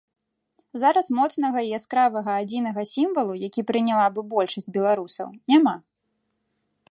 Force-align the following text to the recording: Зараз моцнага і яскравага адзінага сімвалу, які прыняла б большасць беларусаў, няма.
Зараз 0.83 1.07
моцнага 1.17 1.59
і 1.65 1.69
яскравага 1.79 2.31
адзінага 2.45 2.81
сімвалу, 2.93 3.33
які 3.47 3.61
прыняла 3.71 4.07
б 4.15 4.23
большасць 4.33 4.73
беларусаў, 4.79 5.27
няма. 5.53 5.75